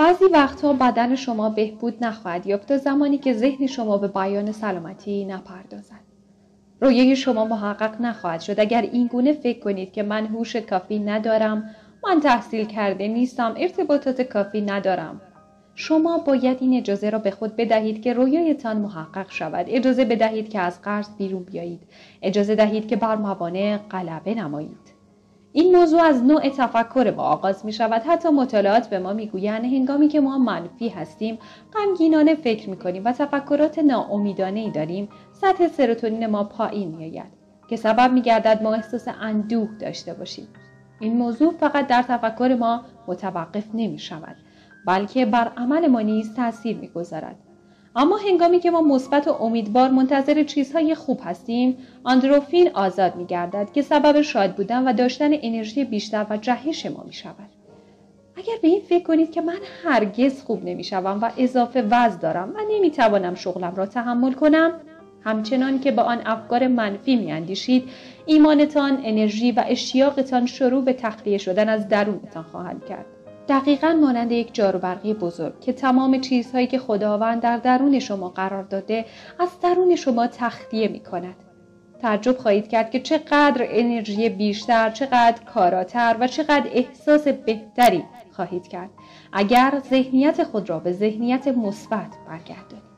[0.00, 5.24] بعضی وقتها بدن شما بهبود نخواهد یافت تا زمانی که ذهن شما به بیان سلامتی
[5.24, 6.00] نپردازد.
[6.80, 8.60] رویه شما محقق نخواهد شد.
[8.60, 11.70] اگر این گونه فکر کنید که من هوش کافی ندارم
[12.04, 15.20] من تحصیل کرده نیستم ارتباطات کافی ندارم.
[15.74, 19.66] شما باید این اجازه را به خود بدهید که رویایتان محقق شود.
[19.68, 21.82] اجازه بدهید که از قرض بیرون بیایید.
[22.22, 24.89] اجازه دهید که بر موانع غلبه نمایید.
[25.52, 28.02] این موضوع از نوع تفکر ما آغاز می شود.
[28.02, 31.38] حتی مطالعات به ما می‌گویند هنگامی که ما منفی هستیم
[31.74, 35.08] غمگینانه فکر می کنیم و تفکرات ناامیدانه ای داریم.
[35.32, 37.32] سطح سروتونین ما پایین می آید
[37.68, 40.48] که سبب می گردد ما احساس اندوه داشته باشیم.
[41.00, 44.36] این موضوع فقط در تفکر ما متوقف نمی شود
[44.86, 47.36] بلکه بر عمل ما نیز تاثیر می گذارد.
[47.96, 53.72] اما هنگامی که ما مثبت و امیدوار منتظر چیزهای خوب هستیم آندروفین آزاد می گردد
[53.72, 57.48] که سبب شاد بودن و داشتن انرژی بیشتر و جهش ما می شود.
[58.36, 62.48] اگر به این فکر کنید که من هرگز خوب نمی شوم و اضافه وزن دارم
[62.48, 64.72] و نمی توانم شغلم را تحمل کنم
[65.24, 67.88] همچنان که با آن افکار منفی می اندیشید
[68.26, 73.06] ایمانتان، انرژی و اشتیاقتان شروع به تخلیه شدن از درونتان خواهند کرد.
[73.50, 79.04] دقیقا مانند یک جاروبرقی بزرگ که تمام چیزهایی که خداوند در درون شما قرار داده
[79.38, 81.34] از درون شما تخلیه می کند.
[82.02, 88.90] تعجب خواهید کرد که چقدر انرژی بیشتر، چقدر کاراتر و چقدر احساس بهتری خواهید کرد
[89.32, 92.90] اگر ذهنیت خود را به ذهنیت مثبت برگردانید.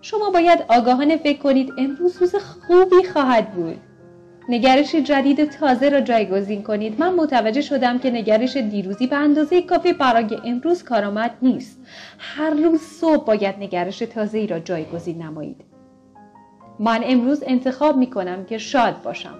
[0.00, 3.91] شما باید آگاهانه فکر کنید امروز روز خوبی خواهد بود.
[4.48, 7.00] نگرش جدید تازه را جایگزین کنید.
[7.00, 11.80] من متوجه شدم که نگرش دیروزی به اندازه کافی برای امروز کارآمد نیست.
[12.18, 15.64] هر روز صبح باید نگرش تازه ای را جایگزین نمایید.
[16.78, 19.34] من امروز انتخاب می کنم که شاد باشم.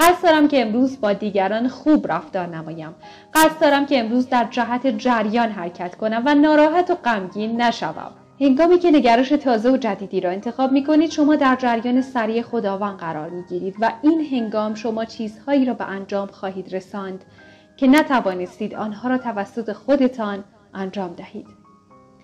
[0.00, 2.94] قصد دارم که امروز با دیگران خوب رفتار نمایم.
[3.34, 8.12] قصد دارم که امروز در جهت جریان حرکت کنم و ناراحت و غمگین نشوم.
[8.40, 12.98] هنگامی که نگرش تازه و جدیدی را انتخاب می کنید شما در جریان سریع خداوند
[12.98, 17.24] قرار می گیرید و این هنگام شما چیزهایی را به انجام خواهید رساند
[17.76, 20.44] که نتوانستید آنها را توسط خودتان
[20.74, 21.46] انجام دهید.